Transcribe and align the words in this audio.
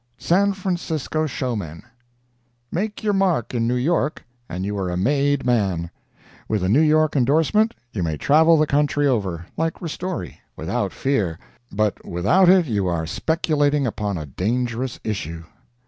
SAN 0.17 0.53
FRANCISCO 0.53 1.27
SHOWMEN 1.27 1.83
Make 2.71 3.03
your 3.03 3.13
mark 3.13 3.53
in 3.53 3.67
New 3.67 3.75
York, 3.75 4.25
and 4.49 4.65
you 4.65 4.75
are 4.79 4.89
a 4.89 4.97
made 4.97 5.45
man. 5.45 5.91
With 6.49 6.63
a 6.63 6.69
New 6.69 6.81
York 6.81 7.15
endorsement 7.15 7.75
you 7.93 8.01
may 8.01 8.17
travel 8.17 8.57
the 8.57 8.65
country 8.65 9.05
over, 9.05 9.45
like 9.57 9.75
Ristori, 9.79 10.39
without 10.55 10.91
fear—but 10.91 12.03
without 12.03 12.49
it 12.49 12.65
you 12.65 12.87
are 12.87 13.05
speculating 13.05 13.85
upon 13.85 14.17
a 14.17 14.25
dangerous 14.25 14.99
issue. 15.03 15.43